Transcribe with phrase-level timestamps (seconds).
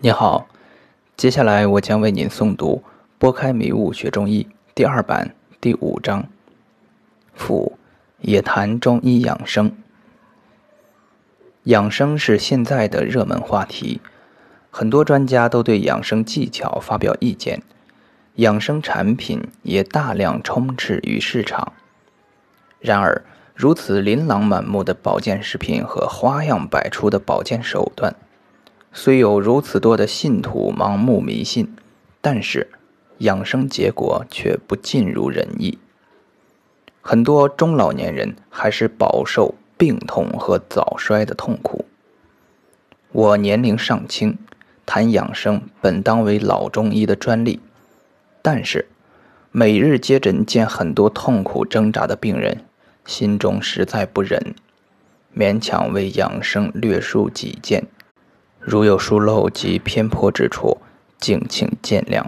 [0.00, 0.46] 你好，
[1.16, 2.84] 接下来我将为您诵读
[3.18, 6.24] 《拨开迷雾学中医》第二版第五章。
[7.34, 7.76] 父
[8.20, 9.72] 也谈中医养生，
[11.64, 14.00] 养生是现在的热门话题，
[14.70, 17.60] 很多专家都对养生技巧发表意见，
[18.36, 21.72] 养生产品也大量充斥于市场。
[22.78, 28.14] 然而，如此琳琅满目的保健食品和花样百出的保健手段。
[28.92, 31.74] 虽有如此多的信徒盲目迷信，
[32.20, 32.68] 但是
[33.18, 35.78] 养生结果却不尽如人意。
[37.00, 41.84] 很多中老年人还是饱受病痛和早衰的痛苦。
[43.12, 44.36] 我年龄尚轻，
[44.84, 47.60] 谈养生本当为老中医的专利，
[48.42, 48.86] 但是
[49.50, 52.64] 每日接诊见很多痛苦挣扎的病人，
[53.06, 54.54] 心中实在不忍，
[55.34, 57.86] 勉强为养生略述几件。
[58.70, 60.76] 如有疏漏及偏颇之处，
[61.18, 62.26] 敬请见谅。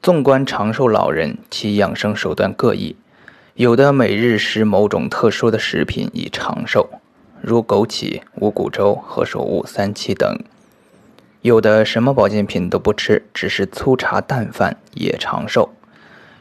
[0.00, 2.94] 纵观长寿老人，其养生手段各异，
[3.54, 6.88] 有的每日食某种特殊的食品以长寿，
[7.42, 10.36] 如枸杞、五谷粥、何首乌、三七等；
[11.40, 15.70] 有的什么保健品都不吃，只是粗茶淡饭也长寿；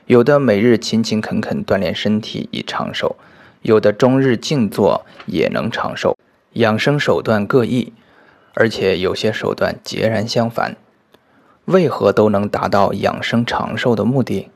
[0.05, 3.15] 有的每日勤勤恳恳锻炼身体以长寿；
[3.63, 6.15] 有的终日静坐也能长寿。
[6.53, 7.91] 养生手段各异。
[8.55, 10.75] 而且有些手段截然相反，
[11.65, 14.49] 为何都能达到养生长寿的目的？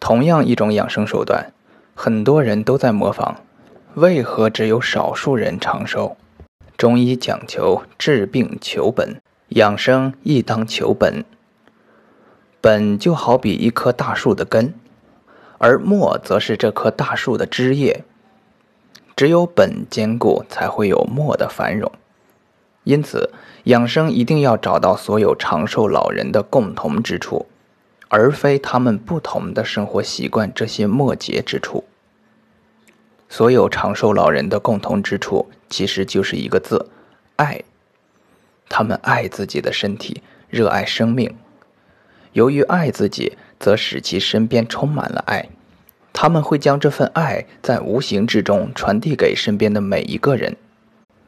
[0.00, 1.52] 同样一种养生手段，
[1.94, 3.34] 很多人都在模仿，
[3.94, 6.16] 为何只有少数人长寿？
[6.76, 11.24] 中医讲求治病求本，养生亦当求本。
[12.60, 14.74] 本就好比一棵大树的根，
[15.58, 18.04] 而末则是这棵大树的枝叶。
[19.16, 21.90] 只有本坚固，才会有末的繁荣。
[22.88, 23.30] 因此，
[23.64, 27.44] 养生一定要找到所有长寿老人的共同之处，
[28.08, 31.84] 而非他们不同的生活习惯这些末节之处。
[33.28, 36.88] 所有长寿老人的共同之处，其实就是一个字：
[37.36, 37.60] 爱。
[38.70, 41.36] 他们爱自己的身体，热爱生命。
[42.32, 45.50] 由于爱自己，则使其身边充满了爱。
[46.14, 50.56] 他们会将这份爱在无形之中传递给身边的每一个人。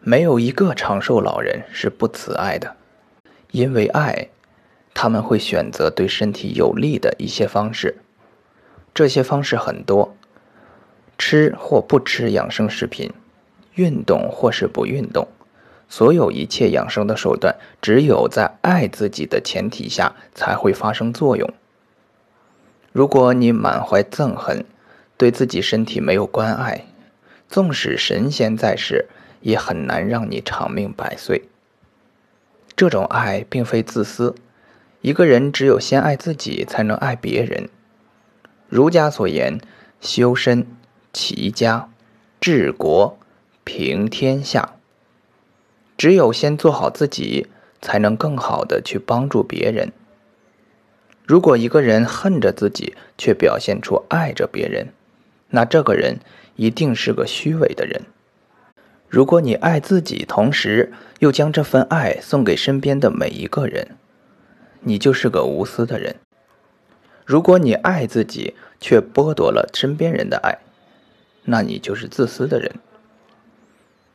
[0.03, 2.75] 没有一个长寿老人是不慈爱的，
[3.51, 4.29] 因为爱，
[4.95, 7.97] 他们会选择对身体有利的一些方式。
[8.95, 10.17] 这些方式很多：
[11.19, 13.13] 吃或不吃养生食品，
[13.75, 15.29] 运动或是不运动。
[15.91, 21.53] 所有一切养生的手段，只有在爱自己的前提下才会发生作用。
[22.93, 24.65] 如果你满怀憎恨，
[25.19, 26.87] 对自己身体没有关爱，
[27.49, 29.07] 纵使神仙在世。
[29.41, 31.49] 也很难让你长命百岁。
[32.77, 34.35] 这种爱并非自私，
[35.01, 37.69] 一个人只有先爱自己，才能爱别人。
[38.69, 39.61] 儒家所言：
[40.01, 40.67] 修身、
[41.13, 41.91] 齐家、
[42.41, 43.19] 治国、
[43.65, 44.75] 平天下。
[45.99, 47.49] 只有先做好自己，
[47.83, 49.93] 才能更好的去帮助别人。
[51.27, 54.89] 如果一个人恨着自己，却表现出爱着别人，
[55.51, 56.19] 那这个人
[56.57, 58.03] 一定是个虚伪的人。
[59.11, 63.97] 如果你爱自己，同时又将这份爱送给身边的每一个人，
[64.83, 66.15] 你就是个无私的人。
[67.27, 70.59] 如果你爱自己，却剥夺了身边人的爱，
[71.47, 72.71] 那你就是自私的人。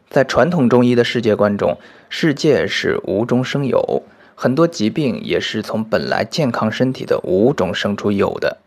[0.09, 1.77] 在传统中医的世界观中，
[2.07, 8.59] 世界是无中生有，很多疾病也是从本来健康身体的无中生出有的。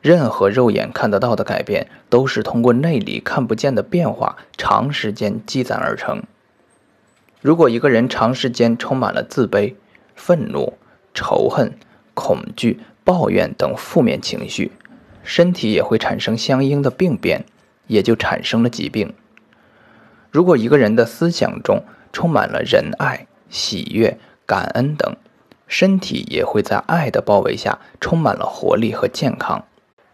[0.00, 6.22] 任何肉眼看得到的改变，都是通过内里看不见的变化，长时间积攒而成。
[7.40, 9.74] 如果一个人长时间充满了自卑、
[10.14, 10.74] 愤怒、
[11.14, 11.72] 仇恨、
[12.14, 14.72] 恐惧、抱怨等负面情绪，
[15.22, 17.44] 身体也会产生相应的病变，
[17.86, 19.14] 也就产生了疾病。
[20.30, 21.82] 如果一个人的思想中
[22.12, 25.16] 充满了仁爱、喜悦、感恩等，
[25.66, 29.64] 身体也会在爱的包围下充满了活力和健康。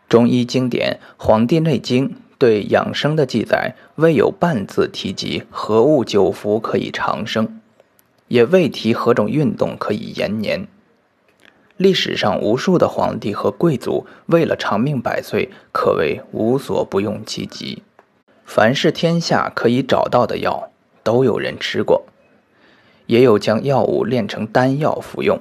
[0.09, 2.09] 中医经典《黄帝内经》
[2.39, 7.61] 对养生的记载，未有半字提及何物久服可以长生，
[8.29, 10.69] 也未提何种运动可以延年。
[11.77, 17.83] 历史上无数的皇帝和贵族为了长命百岁，可谓无所不用其极。
[18.45, 20.71] 凡是天下可以找到的药，
[21.03, 22.05] 都有人吃过，
[23.07, 25.41] 也有将药物炼成丹药服用。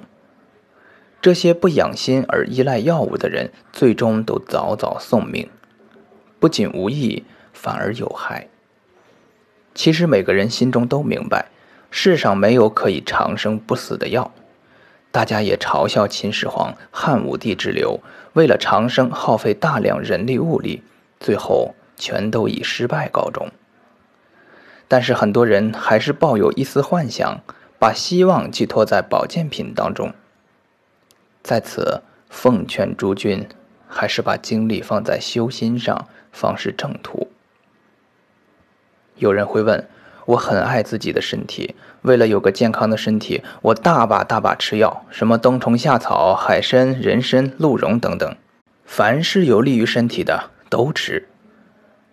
[1.24, 5.50] 这些不养心而依赖药物的人，最终都早早送命，
[6.38, 7.24] 不仅无益，
[7.54, 8.50] 反而有害。
[9.74, 11.46] 其实每个人心中都明白，
[11.90, 14.34] 世上没有可以长生不死的药。
[15.12, 18.02] 大家也嘲笑秦始皇、汉武帝之流，
[18.34, 20.84] 为了长生耗费大量人力物力，
[21.22, 23.48] 最后全都以失败告终。
[24.90, 27.40] 但是很多人还是抱有一丝幻想，
[27.80, 30.14] 把希望寄托在保健品当中。
[31.44, 33.48] 在此，奉劝诸君，
[33.88, 37.28] 还是把精力放在修心上，方是正途。
[39.18, 39.88] 有人会问。
[40.26, 48.34] 我很爱自己的身体，为了有个健康的身体，我大把大把吃药，什么冬虫夏草、海参、人参、鹿茸等等，
[48.86, 51.28] 凡是有利于身体的都吃。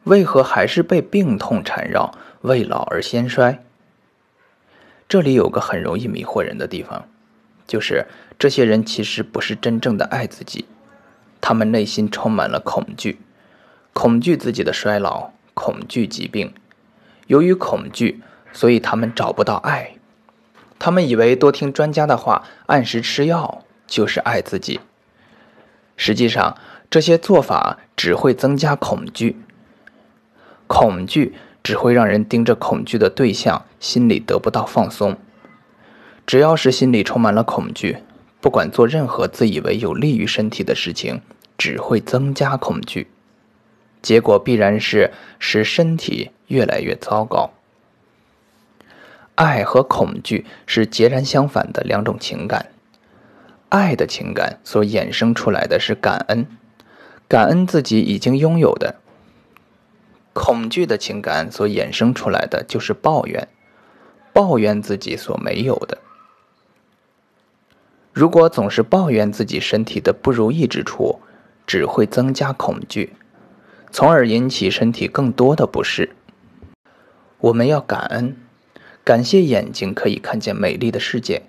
[0.03, 3.63] 为何还是被病痛缠绕，未老而先衰？
[5.09, 7.07] 这里有个很容易迷惑人的地方，
[7.71, 8.07] 就是
[8.37, 10.65] 这些人其实不是真正的爱自己，
[11.41, 13.21] 他们内心充满了恐惧，
[13.93, 16.53] 恐惧自己的衰老，恐惧疾病。
[17.29, 18.21] 由于恐惧，
[18.53, 19.93] 所以他们找不到爱。
[20.81, 24.81] 他们以为多听专家的话，按时吃药就是爱自己。
[25.97, 26.59] 实际上，
[26.91, 29.37] 这些做法只会增加恐惧。
[30.67, 35.17] 恐惧只会让人盯着恐惧的对象，心里得不到放松。
[36.31, 37.97] 只要是心里充满了恐惧，
[38.41, 41.23] 不管做任何自以为有利于身体的事情，
[41.59, 43.09] 只会增加恐惧。
[44.01, 47.51] 结果必然是使身体越来越糟糕。
[49.35, 52.67] 爱和恐惧是截然相反的两种情感，
[53.69, 56.47] 爱的情感所衍生出来的是感恩，
[57.27, 58.95] 感恩自己已经拥有的；
[60.33, 63.49] 恐惧的情感所衍生出来的就是抱怨，
[64.33, 65.99] 抱怨自己所没有的。
[68.13, 71.21] 如果总是抱怨自己身体的不如意之处，
[71.67, 73.15] 只会增加恐惧。
[73.93, 76.11] 从而引起身体更多的不适。
[77.39, 78.37] 我们要感恩，
[79.03, 81.43] 感谢眼睛可以看见美丽的世界，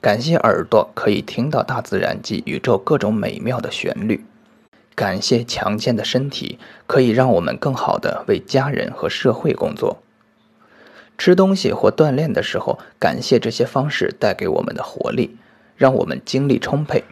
[0.00, 4.24] 感谢耳朵可以听到大自然及宇宙各种美妙的旋律，
[4.94, 10.02] 感谢强健的身体可以让我们更好的为家人和社会工作。
[11.18, 15.36] 吃东西或锻炼的时候，感谢这些方式带给我们的活力，
[15.80, 17.02] 让我们精力充沛。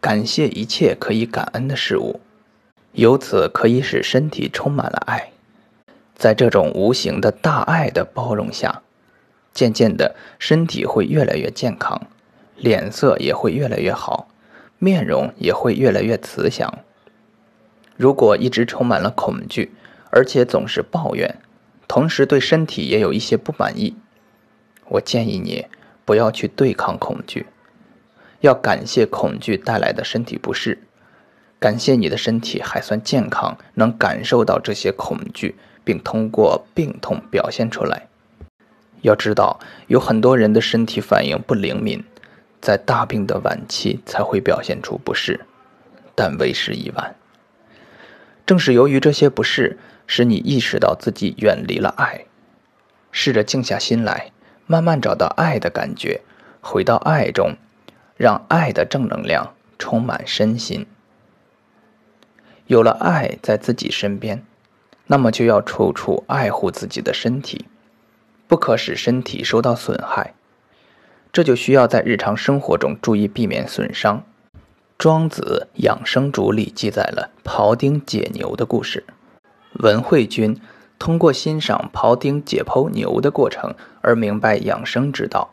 [0.00, 2.18] 感谢一切可以感恩的事物。
[2.92, 5.32] 由此可以使身体充满了爱，
[6.14, 8.80] 在这种无形的大爱的包容下，
[9.52, 12.00] 渐渐的身体会越来越健康，
[12.56, 14.28] 脸色也会越来越好，
[14.78, 16.78] 面容也会越来越慈祥。
[17.98, 19.74] 如果一直充满了恐惧，
[20.08, 21.38] 而且总是抱怨，
[21.86, 23.94] 同时对身体也有一些不满意，
[24.88, 25.66] 我建议你
[26.06, 27.46] 不要去对抗恐惧，
[28.44, 30.78] 要感谢恐惧带来的身体不适。
[31.58, 38.06] 感谢你的身体还算健康，能感受到这些恐惧，并通过病痛表现出来。
[39.00, 42.04] 要知道，有很多人的身体反应不灵敏，
[42.60, 45.46] 在大病的晚期才会表现出不适，
[46.14, 47.14] 但为时已晚。
[48.44, 52.26] 正是由于这些不适，使你意识到自己远离了爱。
[53.10, 54.32] 试着静下心来，
[54.66, 56.20] 慢慢找到爱的感觉，
[56.60, 57.56] 回到爱中，
[58.16, 60.86] 让爱的正能量充满身心。
[62.66, 64.44] 有了爱在自己身边，
[65.06, 67.66] 那么就要处处爱护自己的身体，
[68.46, 70.34] 不可使身体受到损害。
[71.32, 74.24] 这就需要在日常生活中注意避免损伤。
[74.96, 79.04] 庄子《养生主》里记载了庖丁解牛的故事。
[79.80, 80.58] 文惠君
[81.00, 85.50] 通过欣赏庖丁解剖牛的过程而明白养生之道。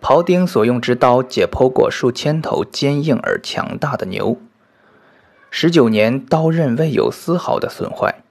[0.00, 4.38] 庖丁所用之刀解剖过数千头坚硬而强大的牛。
[5.50, 8.22] 十九年，刀刃未有丝毫的损坏，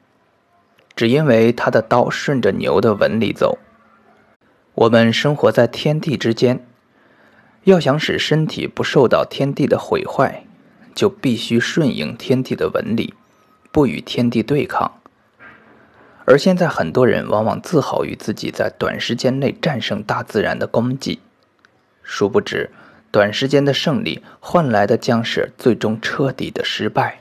[0.95, 3.57] 只因为他的刀顺着牛的纹理走。
[4.75, 6.65] 我们生活在天地之间，
[7.63, 10.45] 要想使身体不受到天地的毁坏，
[10.93, 13.13] 就必须顺应天地的纹理，
[13.71, 14.93] 不与天地对抗。
[16.25, 21.19] 而现在，很多人往往自豪于自己在短时间内战胜大自然的功绩，
[22.07, 22.71] 殊不知。
[23.11, 27.19] 短时间的胜利换来的将是最终彻底的失败。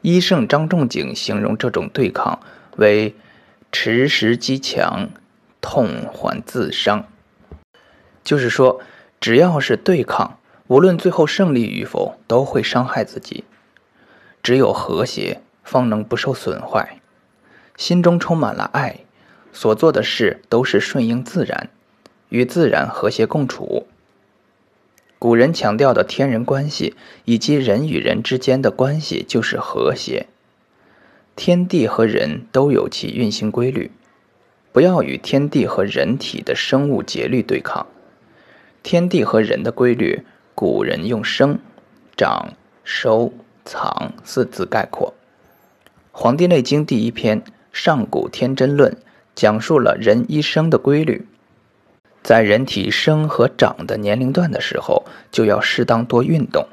[0.00, 2.40] 医圣张仲景形容这种对抗
[2.76, 3.14] 为
[3.70, 5.10] “持时击强，
[5.60, 7.06] 痛还自伤”，
[8.24, 8.80] 就是说，
[9.20, 13.44] 只要是对抗，无论最后胜利与否，都会伤害自己。
[14.42, 16.98] 只有和谐，方能不受损坏。
[17.76, 19.00] 心中充满了爱，
[19.52, 21.70] 所做的事都是顺应自然，
[22.32, 23.86] 与自然和谐共处。
[25.18, 26.96] 古人强调的天人关系
[27.26, 30.26] 以及人与人之间的关系就是和谐。
[31.36, 33.90] 天地和人都有其运行规律，
[34.72, 37.86] 不要与天地和人体的生物节律对抗。
[38.82, 40.22] 天地和人的规律，
[40.54, 41.58] 古人用生、
[42.16, 43.32] 长、收、
[43.64, 45.14] 藏四字概括。
[46.10, 48.92] 《黄帝内经》第一篇《上古天真论》
[49.34, 51.26] 讲述了人一生的规律。
[52.22, 56.64] 在人体生和长的年龄段的时候，就要适当多运动；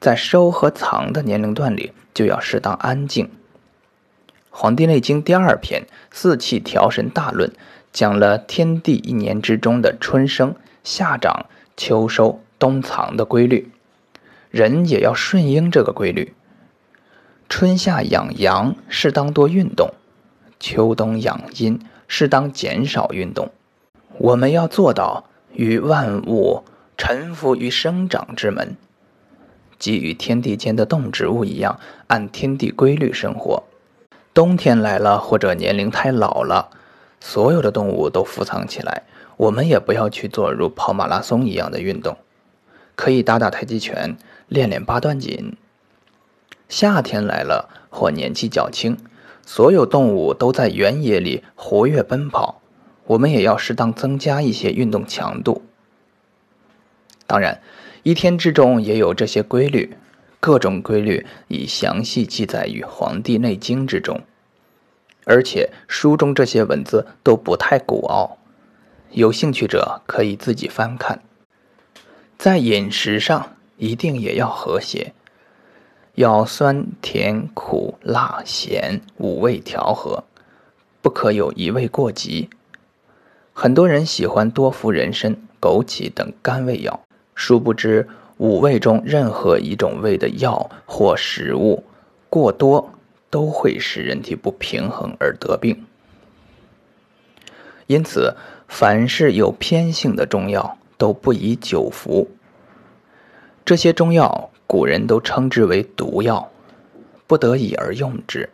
[0.00, 3.26] 在收和藏的年龄段里，就要适当安静。
[4.50, 7.50] 《黄帝内经》第二篇《四气调神大论》
[7.92, 11.46] 讲了天地一年之中的春生、夏长、
[11.76, 13.72] 秋收、冬藏的规律，
[14.50, 16.34] 人也要顺应这个规律。
[17.48, 19.88] 春夏养阳，适当多运动；
[20.60, 23.50] 秋冬养阴，适当减少运动。
[24.20, 25.24] 我们要做到
[25.54, 26.62] 与万物
[26.98, 28.76] 臣服于生长之门，
[29.78, 33.62] 即与天地间的动植物一样，按天地规律生活。
[34.34, 36.68] 冬天来了，或者年龄太老了，
[37.18, 39.04] 所有的动物都伏藏起来，
[39.38, 42.18] 我们也不要去做如跑马拉松一样的运动，
[42.94, 45.56] 可以打打太极拳，练练八段锦。
[46.68, 48.98] 夏天来了，或年纪较轻，
[49.46, 52.59] 所有动物都在原野里活跃奔跑。
[53.10, 55.62] 我们也要适当增加一些运动强度。
[57.26, 57.60] 当然，
[58.04, 59.96] 一天之中也有这些规律，
[60.38, 64.20] 各种规律已详细记载于《黄帝内经》之中，
[65.24, 68.38] 而且书中这些文字都不太古奥，
[69.10, 71.20] 有兴趣者可以自己翻看。
[72.38, 75.14] 在饮食上，一定也要和谐，
[76.14, 80.22] 要酸甜苦辣咸五味调和，
[81.02, 82.48] 不可有一味过急。
[83.62, 86.98] 很多人喜欢多服人参、枸杞等甘味药，
[87.34, 91.84] 殊不知五味中任何一种味的药或食物
[92.30, 92.90] 过多，
[93.28, 95.84] 都会使人体不平衡而得病。
[97.86, 98.34] 因此，
[98.66, 102.30] 凡是有偏性的中药都不宜久服。
[103.66, 106.50] 这些中药，古人都称之为毒药，
[107.26, 108.48] 不得已而用之。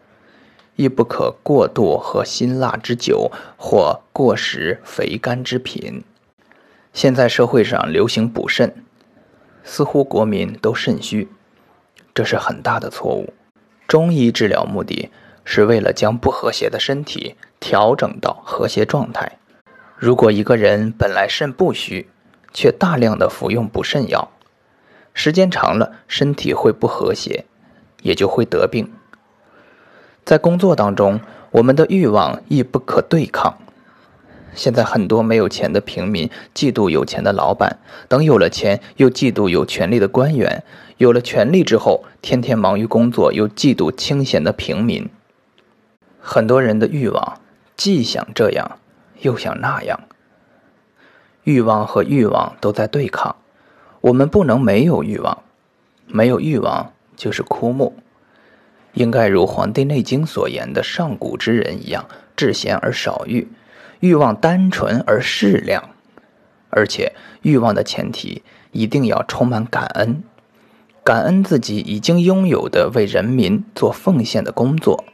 [0.76, 6.04] 亦不可过度喝辛辣之酒，或过食肥甘之品。
[6.92, 8.85] 现在社会上流行补肾，
[9.64, 11.28] 似乎国民都肾虚，
[12.14, 13.33] 这是很大的错误。
[13.88, 15.11] 中医治疗目的
[15.45, 19.38] 是为了将不和谐的身体调整到和谐状态。
[19.97, 22.09] 如果一个人本来肾不虚，
[22.52, 24.30] 却大量的服用补肾药，
[25.14, 27.47] 时间长了，身体会不和谐，
[28.02, 28.92] 也就会得病。
[30.26, 31.21] 在工作当中，
[31.52, 33.59] 我们的欲望亦不可对抗。
[34.56, 37.78] 现在很多没有钱的平民嫉妒有钱的老板，
[38.09, 40.64] 等有了钱又嫉妒有权力的官员，
[40.97, 45.09] 有了权力之后天天忙于工作，又嫉妒清闲的平民。
[46.21, 47.40] 很多人的欲望
[47.76, 48.78] 既想这样，
[49.21, 50.00] 又想那样。
[51.45, 53.37] 欲望和欲望都在对抗，
[54.00, 55.45] 我们不能没有欲望，
[56.09, 57.95] 没有欲望就是枯木。
[58.97, 63.47] 应该如《黄帝内经》所言的上古之人一样，至闲而少欲，
[64.00, 65.91] 欲望单纯而适量，
[66.71, 67.12] 而且
[67.43, 70.25] 欲望的前提一定要充满感恩，
[71.05, 75.05] 感恩自己已经拥有的为人民做奉献的工作，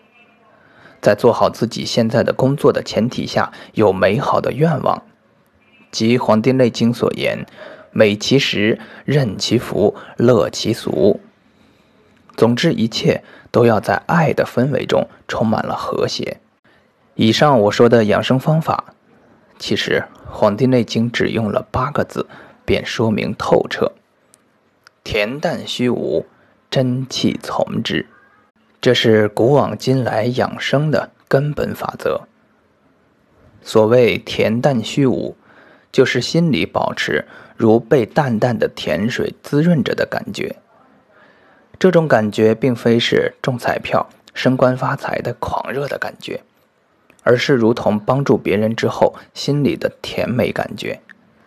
[1.00, 5.02] 在做好自己现在的工作的前提下，有美好的愿望，
[5.90, 7.44] 即《黄帝内经》所言
[7.90, 11.20] ：“美其食，任其服，乐其俗。”
[12.36, 16.38] 总之，一切都要在爱的氛围中充满了和谐。
[17.14, 18.94] 以上我说的养生方法，
[19.58, 22.26] 其实《黄帝内经》只用了八个字，
[22.64, 23.92] 便说明透彻：
[25.04, 26.24] 恬淡虚无，
[26.70, 28.06] 真气从之。
[28.80, 32.22] 这是古往今来养生的根本法则。
[33.62, 35.36] 所谓恬淡虚无，
[35.92, 37.24] 就是心里保持
[37.56, 40.56] 如被淡淡的甜水滋润着的感觉。
[41.82, 46.40] 这种感觉并非是中彩票、升官发财的狂热的感觉，
[47.24, 51.00] 而是如同帮助别人之后心里的甜美感觉，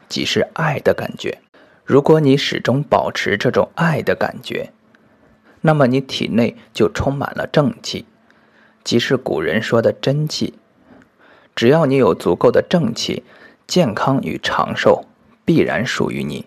[0.09, 1.39] 即是爱的感觉。
[1.85, 4.73] 如果你始终保持这种爱的感觉，
[5.61, 8.03] 那么你体内就充满了正气，
[8.83, 10.55] 即是古人说的真气。
[11.55, 13.23] 只要你有足够的正气，
[13.65, 15.05] 健康与长寿
[15.45, 16.45] 必然属于你。